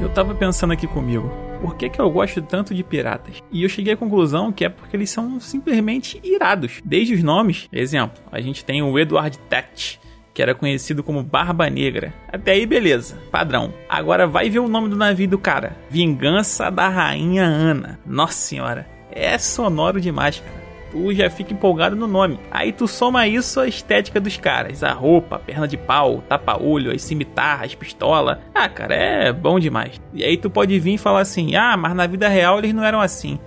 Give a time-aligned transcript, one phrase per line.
[0.00, 1.28] Eu tava pensando aqui comigo,
[1.60, 3.42] por que, que eu gosto tanto de piratas?
[3.50, 6.80] E eu cheguei à conclusão que é porque eles são simplesmente irados.
[6.84, 10.00] Desde os nomes, exemplo, a gente tem o Edward Tact,
[10.32, 12.14] que era conhecido como Barba Negra.
[12.32, 13.74] Até aí, beleza, padrão.
[13.88, 17.98] Agora vai ver o nome do navio do cara: Vingança da Rainha Ana.
[18.06, 20.57] Nossa senhora, é sonoro demais, cara
[20.90, 22.38] tu já fica empolgado no nome.
[22.50, 26.92] Aí tu soma isso à estética dos caras, a roupa, a perna de pau, tapa-olho,
[26.92, 28.40] as cimitarras, as pistola.
[28.54, 30.00] Ah, cara, é bom demais.
[30.12, 32.84] E aí tu pode vir e falar assim: "Ah, mas na vida real eles não
[32.84, 33.38] eram assim".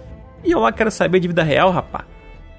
[0.44, 2.06] E eu lá quero saber de vida real, rapá.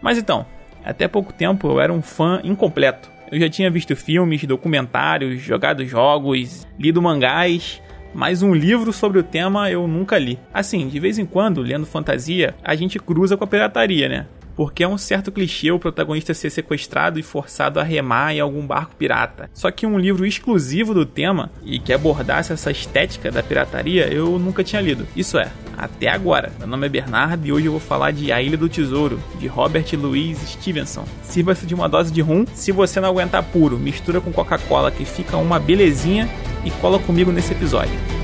[0.00, 0.46] Mas então,
[0.84, 3.10] até pouco tempo eu era um fã incompleto.
[3.30, 7.80] Eu já tinha visto filmes, documentários, jogado jogos, lido mangás,
[8.14, 10.38] mas um livro sobre o tema eu nunca li.
[10.52, 14.26] Assim, de vez em quando, lendo fantasia, a gente cruza com a pirataria, né?
[14.56, 18.66] Porque é um certo clichê o protagonista ser sequestrado e forçado a remar em algum
[18.66, 19.50] barco pirata.
[19.52, 24.38] Só que um livro exclusivo do tema e que abordasse essa estética da pirataria eu
[24.38, 25.06] nunca tinha lido.
[25.16, 26.52] Isso é, até agora.
[26.58, 29.46] Meu nome é Bernardo e hoje eu vou falar de A Ilha do Tesouro, de
[29.46, 31.04] Robert Louis Stevenson.
[31.22, 32.44] Sirva-se de uma dose de rum.
[32.54, 36.28] Se você não aguentar puro, mistura com Coca-Cola que fica uma belezinha
[36.64, 38.21] e cola comigo nesse episódio.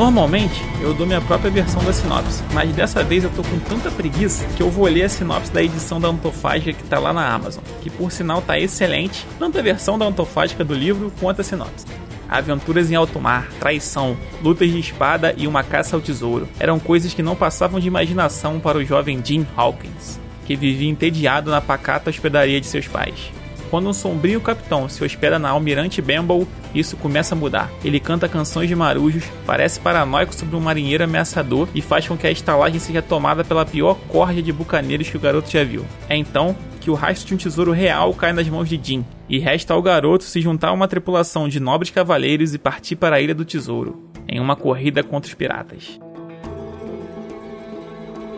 [0.00, 3.90] Normalmente eu dou minha própria versão da sinopse, mas dessa vez eu tô com tanta
[3.90, 7.30] preguiça que eu vou ler a sinopse da edição da Antofágica que tá lá na
[7.30, 11.44] Amazon, que por sinal tá excelente, tanto a versão da Antofágica do livro quanto a
[11.44, 11.84] sinopse.
[12.30, 17.12] Aventuras em alto mar, traição, lutas de espada e uma caça ao tesouro eram coisas
[17.12, 22.08] que não passavam de imaginação para o jovem Jim Hawkins, que vivia entediado na pacata
[22.08, 23.30] hospedaria de seus pais.
[23.70, 27.70] Quando um sombrio capitão se hospeda na Almirante Bamble, isso começa a mudar.
[27.84, 32.26] Ele canta canções de marujos, parece paranoico sobre um marinheiro ameaçador e faz com que
[32.26, 35.86] a estalagem seja tomada pela pior corja de bucaneiros que o garoto já viu.
[36.08, 39.38] É então que o rastro de um tesouro real cai nas mãos de Jim, e
[39.38, 43.20] resta ao garoto se juntar a uma tripulação de nobres cavaleiros e partir para a
[43.20, 46.00] Ilha do Tesouro, em uma corrida contra os piratas.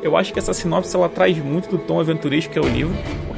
[0.02, 2.92] Eu acho que essa sinopse ela traz muito do tom aventuresco que é o livro,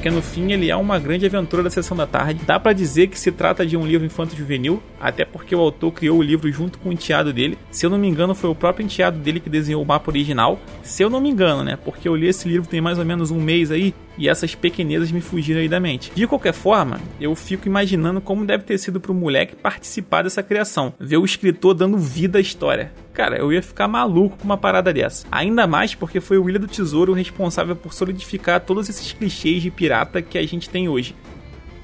[0.05, 2.43] porque no fim ele é uma grande aventura da sessão da tarde.
[2.47, 6.19] Dá para dizer que se trata de um livro infanto-juvenil, até porque o autor criou
[6.19, 7.57] o livro junto com o enteado dele.
[7.71, 10.61] Se eu não me engano, foi o próprio enteado dele que desenhou o mapa original.
[10.83, 11.79] Se eu não me engano, né?
[11.83, 15.11] Porque eu li esse livro tem mais ou menos um mês aí e essas pequenezas
[15.11, 16.13] me fugiram aí da mente.
[16.15, 20.93] De qualquer forma, eu fico imaginando como deve ter sido pro moleque participar dessa criação,
[20.99, 22.93] ver o escritor dando vida à história.
[23.13, 25.27] Cara, eu ia ficar maluco com uma parada dessa.
[25.31, 29.71] Ainda mais porque foi o William do Tesouro responsável por solidificar todos esses clichês de
[29.71, 31.15] pirata que a gente tem hoje.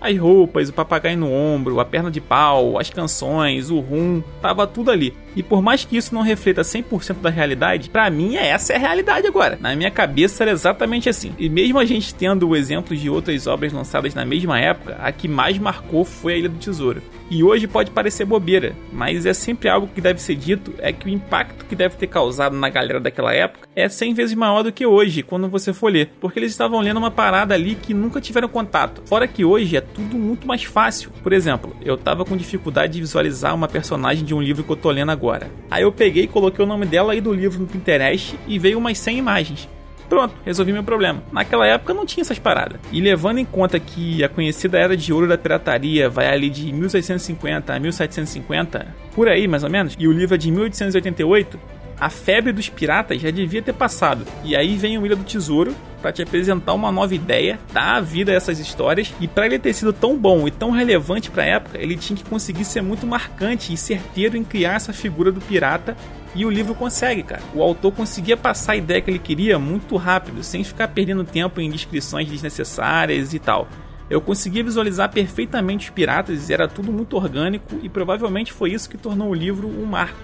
[0.00, 4.66] As roupas, o papagaio no ombro, a perna de pau, as canções, o rum, tava
[4.66, 5.14] tudo ali.
[5.34, 8.80] E por mais que isso não reflita 100% da realidade, para mim essa é a
[8.80, 9.58] realidade agora.
[9.60, 11.32] Na minha cabeça era exatamente assim.
[11.38, 15.28] E mesmo a gente tendo exemplos de outras obras lançadas na mesma época, a que
[15.28, 17.02] mais marcou foi a Ilha do Tesouro.
[17.30, 21.06] E hoje pode parecer bobeira, mas é sempre algo que deve ser dito, é que
[21.06, 24.72] o impacto que deve ter causado na galera daquela época é 100 vezes maior do
[24.72, 28.20] que hoje, quando você for ler, porque eles estavam lendo uma parada ali que nunca
[28.20, 29.02] tiveram contato.
[29.06, 31.12] Fora que hoje é tudo muito mais fácil.
[31.22, 34.76] Por exemplo, eu tava com dificuldade de visualizar uma personagem de um livro que eu
[34.76, 35.19] tô lendo agora.
[35.70, 38.78] Aí eu peguei e coloquei o nome dela aí do livro no Pinterest e veio
[38.78, 39.68] umas 100 imagens.
[40.10, 41.22] Pronto, resolvi meu problema.
[41.30, 42.80] Naquela época não tinha essas paradas.
[42.90, 46.72] E levando em conta que a conhecida era de ouro da pirataria vai ali de
[46.72, 51.60] 1650 a 1750, por aí mais ou menos, e o livro é de 1888,
[52.00, 54.24] a febre dos piratas já devia ter passado.
[54.42, 58.32] E aí vem o Ilha do Tesouro para te apresentar uma nova ideia, dar vida
[58.32, 59.12] a essas histórias.
[59.20, 62.16] E para ele ter sido tão bom e tão relevante para a época, ele tinha
[62.16, 65.94] que conseguir ser muito marcante e certeiro em criar essa figura do pirata
[66.34, 67.42] e o livro consegue, cara.
[67.54, 71.60] O autor conseguia passar a ideia que ele queria muito rápido, sem ficar perdendo tempo
[71.60, 73.68] em descrições desnecessárias e tal.
[74.08, 78.96] Eu conseguia visualizar perfeitamente os piratas era tudo muito orgânico e provavelmente foi isso que
[78.96, 80.18] tornou o livro um marco.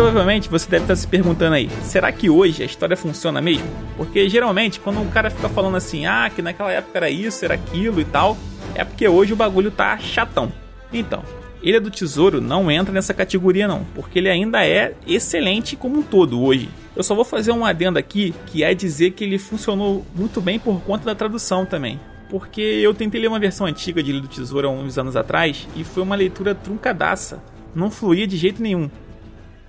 [0.00, 3.68] Provavelmente você deve estar se perguntando aí: será que hoje a história funciona mesmo?
[3.98, 7.52] Porque geralmente quando um cara fica falando assim, ah, que naquela época era isso, era
[7.52, 8.34] aquilo e tal,
[8.74, 10.50] é porque hoje o bagulho tá chatão.
[10.90, 11.22] Então,
[11.62, 16.02] Ilha do Tesouro não entra nessa categoria não, porque ele ainda é excelente como um
[16.02, 16.70] todo hoje.
[16.96, 20.58] Eu só vou fazer um adendo aqui, que é dizer que ele funcionou muito bem
[20.58, 22.00] por conta da tradução também.
[22.30, 25.68] Porque eu tentei ler uma versão antiga de Ilha do Tesouro há uns anos atrás
[25.76, 27.44] e foi uma leitura truncadaça.
[27.74, 28.88] Não fluía de jeito nenhum.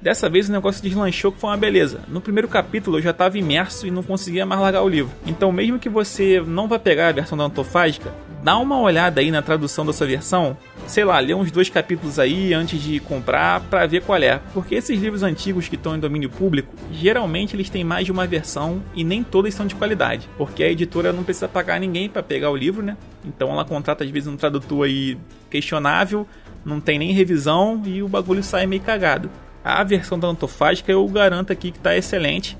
[0.01, 1.99] Dessa vez o negócio deslanchou que foi uma beleza.
[2.07, 5.11] No primeiro capítulo eu já estava imerso e não conseguia mais largar o livro.
[5.27, 8.11] Então, mesmo que você não vá pegar a versão da antofágica,
[8.43, 10.57] dá uma olhada aí na tradução da sua versão,
[10.87, 14.41] sei lá, ler uns dois capítulos aí antes de comprar para ver qual é.
[14.55, 18.25] Porque esses livros antigos que estão em domínio público, geralmente eles têm mais de uma
[18.25, 20.27] versão e nem todas são de qualidade.
[20.35, 22.97] Porque a editora não precisa pagar ninguém para pegar o livro, né?
[23.23, 25.15] Então ela contrata às vezes um tradutor aí
[25.47, 26.27] questionável,
[26.65, 29.29] não tem nem revisão e o bagulho sai meio cagado.
[29.63, 32.57] A versão da Antofágica eu garanto aqui que tá excelente.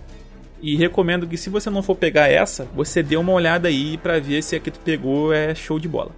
[0.62, 4.20] E recomendo que se você não for pegar essa, você dê uma olhada aí para
[4.20, 6.12] ver se a que tu pegou é show de bola.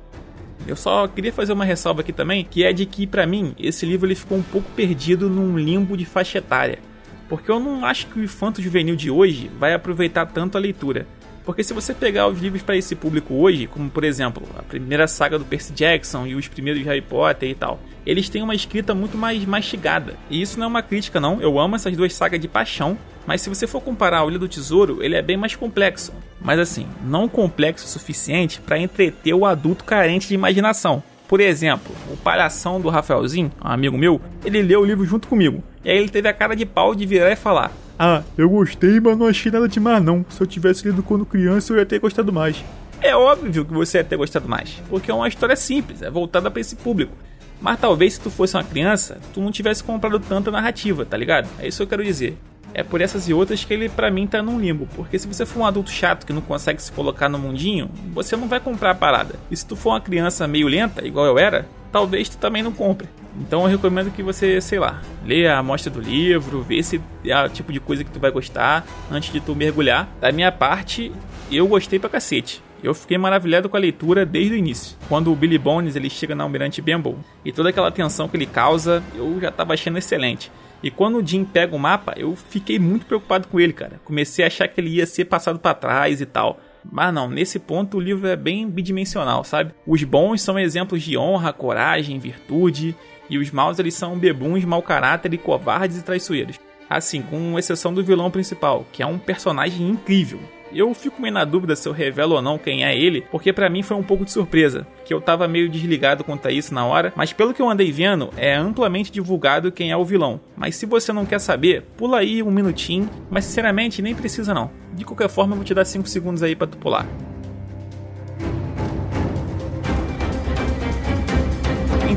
[0.67, 3.85] Eu só queria fazer uma ressalva aqui também, que é de que para mim esse
[3.85, 6.79] livro ele ficou um pouco perdido num limbo de faixa etária,
[7.27, 11.05] porque eu não acho que o infanto juvenil de hoje vai aproveitar tanto a leitura.
[11.45, 15.07] Porque se você pegar os livros para esse público hoje, como por exemplo a primeira
[15.07, 18.93] saga do Percy Jackson e os primeiros Harry Potter e tal, eles têm uma escrita
[18.93, 20.15] muito mais mastigada.
[20.29, 21.41] E isso não é uma crítica, não.
[21.41, 22.97] Eu amo essas duas sagas de paixão.
[23.25, 26.13] Mas se você for comparar o Ilha do Tesouro, ele é bem mais complexo.
[26.41, 31.01] Mas assim, não complexo o suficiente para entreter o adulto carente de imaginação.
[31.27, 35.63] Por exemplo, o palhação do Rafaelzinho, um amigo meu, ele leu o livro junto comigo.
[35.83, 38.99] E aí ele teve a cara de pau de virar e falar: ah, eu gostei,
[38.99, 40.25] mas não achei nada demais não.
[40.29, 42.63] Se eu tivesse lido quando criança, eu ia ter gostado mais.
[43.01, 46.49] É óbvio que você ia ter gostado mais, porque é uma história simples, é voltada
[46.49, 47.13] para esse público.
[47.61, 51.47] Mas talvez se tu fosse uma criança, tu não tivesse comprado tanta narrativa, tá ligado?
[51.59, 52.37] É isso que eu quero dizer.
[52.73, 55.45] É por essas e outras que ele para mim tá num limbo, porque se você
[55.45, 58.91] for um adulto chato que não consegue se colocar no mundinho, você não vai comprar
[58.91, 59.35] a parada.
[59.51, 62.71] E se tu for uma criança meio lenta, igual eu era, talvez tu também não
[62.71, 63.07] compre.
[63.39, 67.43] Então eu recomendo que você, sei lá, leia a amostra do livro, vê se é
[67.43, 70.07] o tipo de coisa que tu vai gostar antes de tu mergulhar.
[70.21, 71.11] Da minha parte,
[71.51, 72.61] eu gostei pra cacete.
[72.83, 74.97] Eu fiquei maravilhado com a leitura desde o início.
[75.07, 77.15] Quando o Billy Bones ele chega na Almirante Bamble
[77.45, 80.51] e toda aquela tensão que ele causa, eu já tava achando excelente.
[80.83, 84.01] E quando o Jim pega o mapa, eu fiquei muito preocupado com ele, cara.
[84.03, 86.59] Comecei a achar que ele ia ser passado para trás e tal.
[86.91, 89.73] Mas não, nesse ponto o livro é bem bidimensional, sabe?
[89.87, 92.93] Os bons são exemplos de honra, coragem, virtude,
[93.29, 96.59] e os maus eles são bebuns, mau caráter e covardes e traiçoeiros.
[96.89, 100.39] Assim, com exceção do vilão principal, que é um personagem incrível.
[100.75, 103.69] Eu fico meio na dúvida se eu revelo ou não quem é ele, porque para
[103.69, 106.83] mim foi um pouco de surpresa, que eu tava meio desligado quanto a isso na
[106.83, 110.39] hora, mas pelo que eu andei vendo, é amplamente divulgado quem é o vilão.
[110.57, 114.71] Mas se você não quer saber, pula aí um minutinho, mas sinceramente nem precisa não.
[114.93, 117.07] De qualquer forma, eu vou te dar 5 segundos aí para tu pular.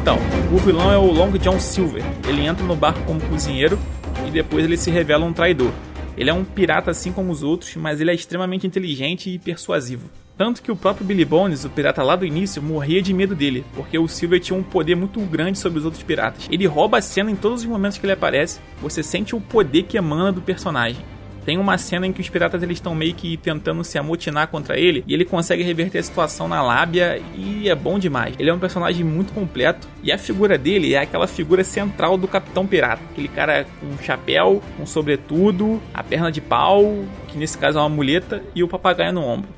[0.07, 0.21] Então,
[0.53, 2.01] o vilão é o Long John Silver.
[2.29, 3.77] Ele entra no barco como cozinheiro
[4.25, 5.73] e depois ele se revela um traidor.
[6.17, 10.09] Ele é um pirata assim como os outros, mas ele é extremamente inteligente e persuasivo.
[10.39, 13.65] Tanto que o próprio Billy Bones, o pirata lá do início, morria de medo dele,
[13.75, 16.47] porque o Silver tinha um poder muito grande sobre os outros piratas.
[16.53, 19.83] Ele rouba a cena em todos os momentos que ele aparece, você sente o poder
[19.83, 21.05] que emana do personagem.
[21.47, 24.77] Tem uma cena em que os piratas eles estão meio que tentando se amotinar contra
[24.77, 28.35] ele e ele consegue reverter a situação na lábia e é bom demais.
[28.37, 32.27] Ele é um personagem muito completo e a figura dele é aquela figura central do
[32.27, 33.01] Capitão Pirata.
[33.13, 37.89] Aquele cara com chapéu, um sobretudo, a perna de pau, que nesse caso é uma
[37.89, 39.49] muleta, e o papagaio no ombro.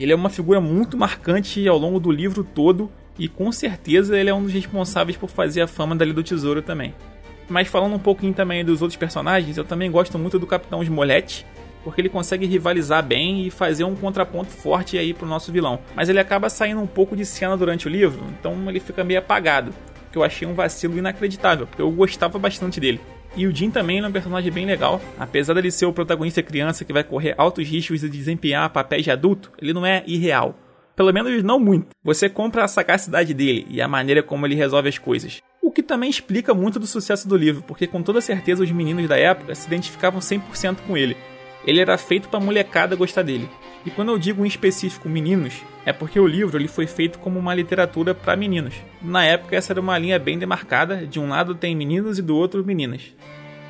[0.00, 4.30] Ele é uma figura muito marcante ao longo do livro todo e com certeza ele
[4.30, 6.94] é um dos responsáveis por fazer a fama dali do Tesouro também.
[7.48, 11.46] Mas falando um pouquinho também dos outros personagens, eu também gosto muito do Capitão Smollett,
[11.84, 15.78] porque ele consegue rivalizar bem e fazer um contraponto forte aí pro nosso vilão.
[15.94, 19.20] Mas ele acaba saindo um pouco de cena durante o livro, então ele fica meio
[19.20, 19.72] apagado,
[20.10, 23.00] que eu achei um vacilo inacreditável, porque eu gostava bastante dele.
[23.36, 25.00] E o Jim também é um personagem bem legal.
[25.18, 29.10] Apesar dele ser o protagonista criança que vai correr altos riscos e desempenhar papéis de
[29.10, 30.58] adulto, ele não é irreal.
[30.96, 31.88] Pelo menos não muito.
[32.02, 35.42] Você compra a sagacidade dele e a maneira como ele resolve as coisas.
[35.76, 39.18] Que também explica muito do sucesso do livro, porque com toda certeza os meninos da
[39.18, 41.14] época se identificavam 100% com ele.
[41.66, 43.46] Ele era feito para molecada gostar dele.
[43.84, 45.52] E quando eu digo em específico meninos,
[45.84, 48.72] é porque o livro ele foi feito como uma literatura para meninos.
[49.02, 52.34] Na época essa era uma linha bem demarcada, de um lado tem meninos e do
[52.34, 53.14] outro meninas.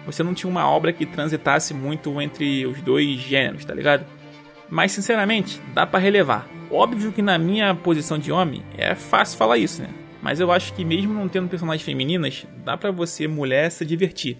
[0.07, 4.07] Você não tinha uma obra que transitasse muito entre os dois gêneros, tá ligado?
[4.71, 6.47] Mas sinceramente, dá para relevar.
[6.71, 9.89] Óbvio que na minha posição de homem é fácil falar isso, né?
[10.27, 14.37] Mas eu acho que mesmo não tendo personagens femininas, dá para você, mulher, se divertir.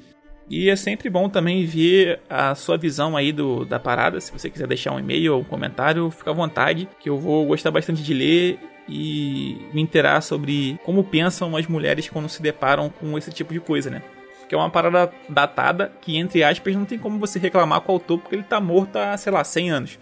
[0.51, 4.21] E é sempre bom também ver a sua visão aí do, da parada.
[4.21, 7.47] Se você quiser deixar um e-mail ou um comentário, fica à vontade, que eu vou
[7.47, 12.91] gostar bastante de ler e me interar sobre como pensam as mulheres quando se deparam
[12.91, 14.03] com esse tipo de coisa, né?
[14.49, 17.95] Que é uma parada datada que, entre aspas, não tem como você reclamar com o
[17.95, 19.99] autor porque ele tá morto há, sei lá, 100 anos.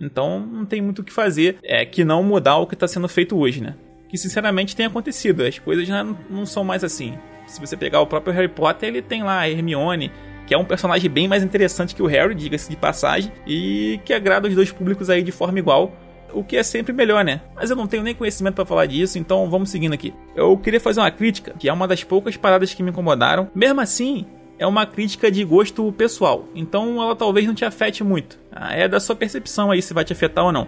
[0.00, 3.08] Então não tem muito o que fazer é que não mudar o que está sendo
[3.08, 3.74] feito hoje, né?
[4.08, 5.42] Que sinceramente tem acontecido.
[5.42, 7.14] As coisas já não são mais assim.
[7.46, 10.10] Se você pegar o próprio Harry Potter, ele tem lá a Hermione,
[10.46, 14.12] que é um personagem bem mais interessante que o Harry, diga-se de passagem, e que
[14.12, 15.92] agrada os dois públicos aí de forma igual.
[16.32, 17.40] o que é sempre melhor, né?
[17.54, 20.14] Mas eu não tenho nem conhecimento para falar disso, então vamos seguindo aqui.
[20.34, 23.50] Eu queria fazer uma crítica, que é uma das poucas paradas que me incomodaram.
[23.54, 24.26] Mesmo assim,
[24.58, 28.38] é uma crítica de gosto pessoal, então ela talvez não te afete muito.
[28.52, 30.66] Ah, é da sua percepção aí se vai te afetar ou não.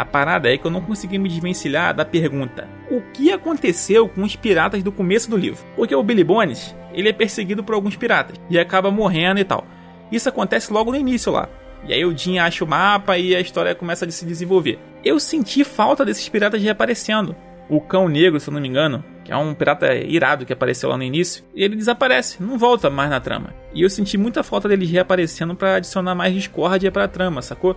[0.00, 4.22] A parada é que eu não consegui me desvencilhar da pergunta: o que aconteceu com
[4.22, 5.62] os piratas do começo do livro?
[5.76, 9.66] Porque o Billy Bones, ele é perseguido por alguns piratas e acaba morrendo e tal.
[10.10, 11.50] Isso acontece logo no início lá.
[11.86, 14.78] E aí o Jim acha o mapa e a história começa a se desenvolver.
[15.04, 17.36] Eu senti falta desses piratas reaparecendo.
[17.68, 20.88] O Cão Negro, se eu não me engano, que é um pirata irado que apareceu
[20.88, 23.54] lá no início, ele desaparece, não volta mais na trama.
[23.74, 27.76] E eu senti muita falta deles reaparecendo para adicionar mais discórdia pra trama, sacou?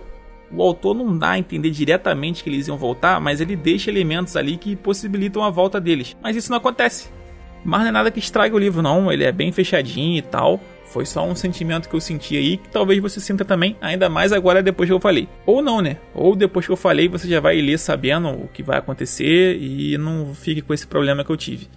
[0.52, 4.36] O autor não dá a entender diretamente que eles iam voltar, mas ele deixa elementos
[4.36, 6.16] ali que possibilitam a volta deles.
[6.22, 7.08] Mas isso não acontece.
[7.64, 9.10] Mas não é nada que estrague o livro, não.
[9.10, 10.60] Ele é bem fechadinho e tal.
[10.84, 14.32] Foi só um sentimento que eu senti aí, que talvez você sinta também, ainda mais
[14.32, 15.28] agora depois que eu falei.
[15.44, 15.96] Ou não, né?
[16.14, 19.98] Ou depois que eu falei, você já vai ler sabendo o que vai acontecer e
[19.98, 21.68] não fique com esse problema que eu tive.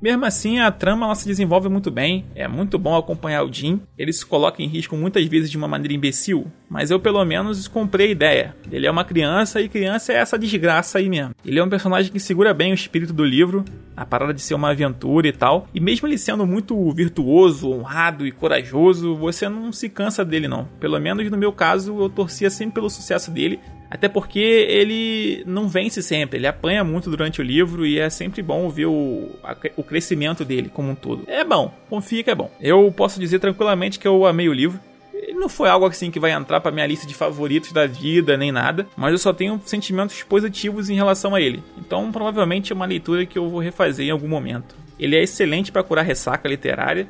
[0.00, 3.80] Mesmo assim, a trama ela se desenvolve muito bem, é muito bom acompanhar o Jim.
[3.98, 7.66] Ele se coloca em risco muitas vezes de uma maneira imbecil, mas eu pelo menos
[7.66, 8.56] comprei a ideia.
[8.70, 11.34] Ele é uma criança e criança é essa desgraça aí mesmo.
[11.44, 13.64] Ele é um personagem que segura bem o espírito do livro,
[13.96, 15.66] a parada de ser uma aventura e tal.
[15.74, 20.68] E mesmo ele sendo muito virtuoso, honrado e corajoso, você não se cansa dele não.
[20.78, 23.58] Pelo menos no meu caso, eu torcia sempre pelo sucesso dele
[23.90, 28.42] até porque ele não vence sempre, ele apanha muito durante o livro e é sempre
[28.42, 31.24] bom ver o, a, o crescimento dele como um todo.
[31.26, 32.50] É bom, confia que é bom.
[32.60, 34.78] Eu posso dizer tranquilamente que eu amei o livro.
[35.14, 38.36] Ele não foi algo assim que vai entrar para minha lista de favoritos da vida
[38.36, 41.62] nem nada, mas eu só tenho sentimentos positivos em relação a ele.
[41.78, 44.76] Então, provavelmente é uma leitura que eu vou refazer em algum momento.
[44.98, 47.06] Ele é excelente para curar ressaca literária.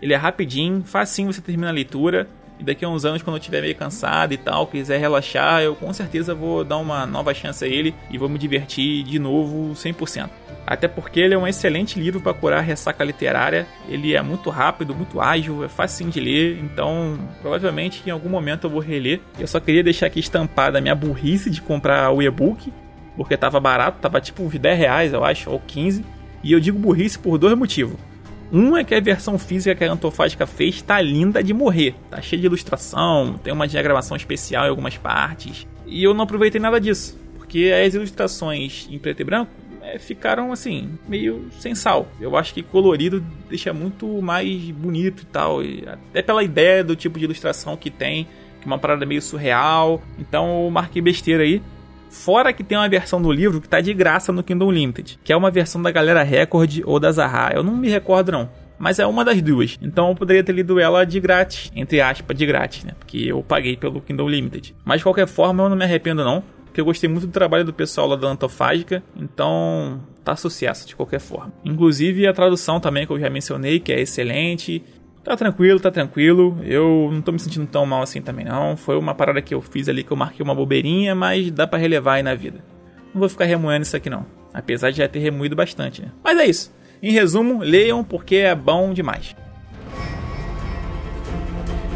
[0.00, 2.28] Ele é rapidinho, facinho você termina a leitura.
[2.58, 5.76] E daqui a uns anos, quando eu estiver meio cansado e tal, quiser relaxar, eu
[5.76, 9.74] com certeza vou dar uma nova chance a ele e vou me divertir de novo
[9.74, 10.28] 100%.
[10.66, 13.66] Até porque ele é um excelente livro para curar ressaca literária.
[13.88, 18.66] Ele é muito rápido, muito ágil, é fácil de ler, então provavelmente em algum momento
[18.66, 19.20] eu vou reler.
[19.38, 22.70] Eu só queria deixar aqui estampada a minha burrice de comprar o e-book,
[23.16, 26.04] porque tava barato, tava tipo 10 reais, eu acho, ou 15.
[26.42, 28.07] E eu digo burrice por dois motivos.
[28.50, 31.94] Um é que a versão física que a Antofágica fez tá linda de morrer.
[32.10, 35.66] Tá cheia de ilustração, tem uma diagramação especial em algumas partes.
[35.86, 39.50] E eu não aproveitei nada disso, porque as ilustrações em preto e branco
[39.82, 42.08] é, ficaram assim, meio sem sal.
[42.20, 45.62] Eu acho que colorido deixa muito mais bonito e tal.
[45.62, 48.24] E até pela ideia do tipo de ilustração que tem,
[48.60, 50.02] que é uma parada meio surreal.
[50.18, 51.62] Então eu marquei besteira aí.
[52.10, 55.32] Fora que tem uma versão do livro que tá de graça no Kindle Unlimited, que
[55.32, 57.52] é uma versão da Galera Record ou da Zaha.
[57.54, 58.48] Eu não me recordo não,
[58.78, 59.78] mas é uma das duas.
[59.82, 62.92] Então eu poderia ter lido ela de grátis, entre aspas, de grátis, né?
[62.98, 64.74] Porque eu paguei pelo Kindle Unlimited.
[64.84, 67.64] Mas de qualquer forma eu não me arrependo não, porque eu gostei muito do trabalho
[67.64, 71.52] do pessoal lá da Antofágica, então tá sucesso de qualquer forma.
[71.64, 74.84] Inclusive a tradução também que eu já mencionei, que é excelente.
[75.28, 76.58] Tá tranquilo, tá tranquilo.
[76.64, 78.78] Eu não tô me sentindo tão mal assim também não.
[78.78, 81.78] Foi uma parada que eu fiz ali que eu marquei uma bobeirinha, mas dá para
[81.78, 82.64] relevar aí na vida.
[83.12, 84.24] Não vou ficar remoendo isso aqui não.
[84.54, 86.08] Apesar de já ter remoído bastante, né?
[86.24, 86.74] Mas é isso.
[87.02, 89.36] Em resumo, leiam porque é bom demais.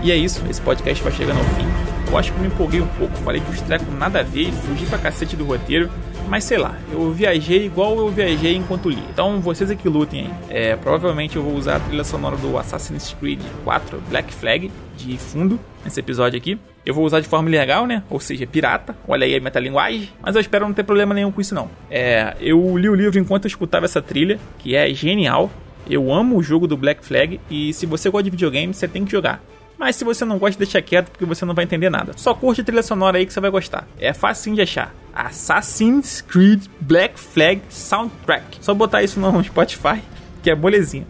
[0.02, 1.71] E é isso, esse podcast vai chegando ao fim.
[2.12, 4.84] Eu acho que me empolguei um pouco, falei que os trecos nada a ver fugi
[4.84, 5.90] pra cacete do roteiro.
[6.28, 9.02] Mas sei lá, eu viajei igual eu viajei enquanto li.
[9.10, 10.30] Então vocês é que lutem aí.
[10.50, 15.16] É, provavelmente eu vou usar a trilha sonora do Assassin's Creed 4 Black Flag de
[15.16, 16.58] fundo nesse episódio aqui.
[16.84, 18.02] Eu vou usar de forma legal, né?
[18.10, 18.94] Ou seja, pirata.
[19.08, 20.10] Olha aí a metalinguagem.
[20.20, 21.70] Mas eu espero não ter problema nenhum com isso, não.
[21.90, 25.50] É, eu li o livro enquanto eu escutava essa trilha, que é genial.
[25.88, 29.02] Eu amo o jogo do Black Flag e se você gosta de videogame, você tem
[29.02, 29.42] que jogar.
[29.82, 32.12] Mas se você não gosta, deixa quieto porque você não vai entender nada.
[32.14, 33.84] Só curte a trilha sonora aí que você vai gostar.
[33.98, 34.94] É fácil de achar.
[35.12, 38.58] Assassin's Creed Black Flag Soundtrack.
[38.60, 40.00] Só botar isso no Spotify,
[40.40, 41.04] que é molezinha.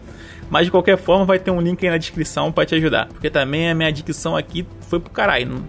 [0.49, 3.09] Mas de qualquer forma, vai ter um link aí na descrição para te ajudar.
[3.09, 5.63] Porque também a minha dicção aqui foi pro caralho.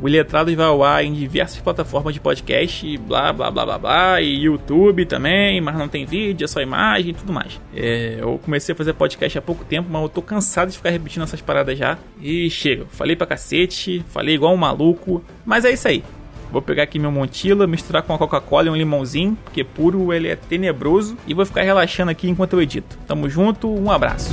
[0.00, 4.20] O Iletrados vai ao ar em diversas plataformas de podcast, blá blá blá blá blá,
[4.20, 7.60] e YouTube também, mas não tem vídeo, é só imagem e tudo mais.
[7.74, 10.90] É, eu comecei a fazer podcast há pouco tempo, mas eu tô cansado de ficar
[10.90, 11.98] repetindo essas paradas já.
[12.20, 16.04] E chega, falei pra cacete, falei igual um maluco, mas é isso aí.
[16.52, 20.28] Vou pegar aqui meu Montila, misturar com a Coca-Cola e um limãozinho, porque puro ele
[20.28, 22.96] é tenebroso, e vou ficar relaxando aqui enquanto eu edito.
[23.06, 24.32] Tamo junto, um abraço.